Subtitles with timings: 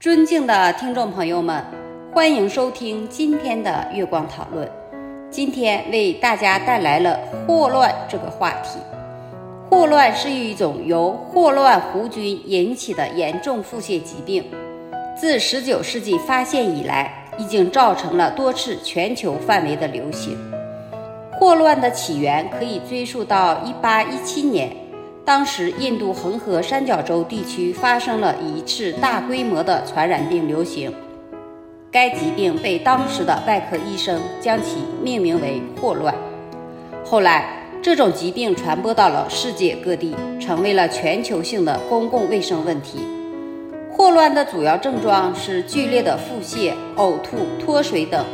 [0.00, 1.62] 尊敬的听众朋友们，
[2.10, 4.66] 欢迎收听今天的月光讨论。
[5.30, 8.78] 今天为大家带来了霍乱这个话题。
[9.68, 14.42] 霍乱是一种由霍乱弧菌引起的严重腹泻疾病，
[15.14, 20.34] 自19世纪发现以来，已经造成了多次全球范围的流行。
[21.32, 24.74] 霍乱的起源可以追溯到1817年。
[25.30, 30.92] 当时，印度恒河三角洲地区发生了一次大规模的传染病流行，
[31.88, 36.12] 该疾病被当时的外科医生将其命名为霍乱。
[37.04, 37.48] 后来，
[37.80, 42.98] 这种疾病传播到了世界各地，成为了全球性的公共卫生问题。
[43.88, 48.26] 霍乱的主要症状是剧烈的腹泻、呕吐、脱水等，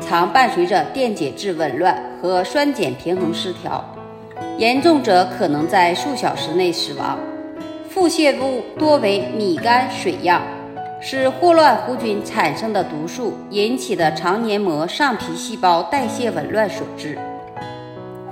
[0.00, 3.88] 常伴随着电解质紊乱和酸碱平衡失调。
[4.58, 7.18] 严重者可能在数小时内死亡。
[7.88, 10.42] 腹泻物多为米干水样，
[11.00, 17.18] 是霍乱弧菌产生的毒素引起的肠黏膜上皮细胞代谢紊乱所致。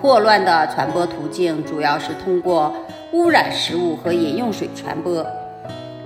[0.00, 2.75] 霍乱的传播途径主要是通过
[3.12, 5.25] 污染食物和饮用水传播。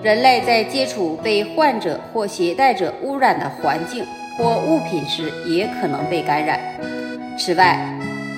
[0.03, 4.05] 人类在接触被患者或携带者污染的环境
[4.37, 6.61] 或物品时，也可能被感染。
[7.39, 7.79] 此外，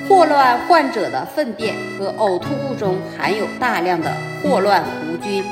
[0.08, 4.10] 霍乱患者的粪便和呕吐物中含有大量的
[4.42, 5.44] 霍乱弧菌，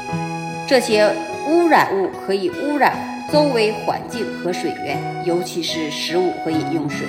[0.66, 1.14] 这些
[1.46, 2.96] 污染物可以污染
[3.30, 7.06] 周围环境和水源，尤其是食物和饮用水。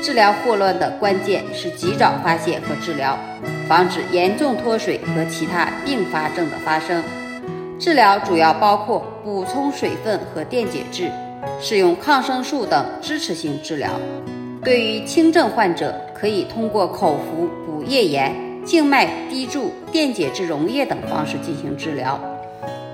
[0.00, 3.18] 治疗霍乱的关键是及早发现和治疗，
[3.68, 7.02] 防止严重脱水和其他并发症的发生。
[7.80, 11.10] 治疗主要包括补充水分和电解质，
[11.60, 13.90] 使用抗生素等支持性治疗。
[14.62, 22.20] 对于轻症患者，可以通过口服补液盐、静脉滴注电解质溶液等方式进行治疗。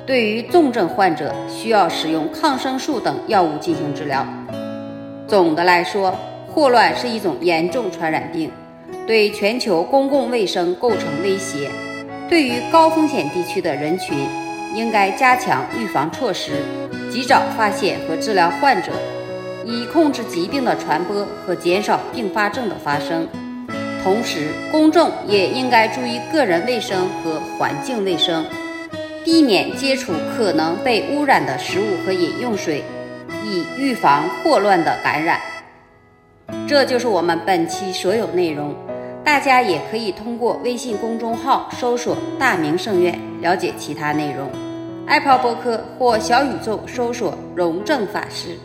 [0.07, 4.25] 对于重症患者，需要使用抗生素等药物进行治疗。
[5.27, 6.15] 总的来说，
[6.47, 8.49] 霍乱是一种严重传染病，
[9.05, 11.69] 对全球公共卫生构成威胁。
[12.29, 14.17] 对于高风险地区的人群，
[14.73, 16.53] 应该加强预防措施，
[17.11, 18.93] 及早发现和治疗患者。
[19.67, 23.29] 以控制疾病的传播和减少并发症的发生。
[24.03, 28.47] 同时，公众也应该注意个人卫生和环境卫生，
[29.25, 32.85] 避免接触可能被污染的食物和饮用水，
[33.45, 35.41] 以预防霍乱的感染。
[36.69, 38.73] 这就是我们本期所有内容。
[39.25, 44.49] 大家也可以通过微信公众号搜索“大明圣院”了解其他内容。
[45.05, 48.57] 爱跑博客或小宇宙搜索“荣正法师”。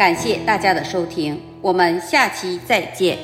[0.00, 3.18] 感谢大家的收听，我们下期再见。